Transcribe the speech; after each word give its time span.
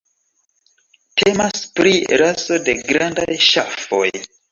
Temas 1.19 1.61
pri 1.79 1.91
raso 2.21 2.57
de 2.71 2.75
grandaj 2.89 3.29
ŝafoj. 3.49 4.09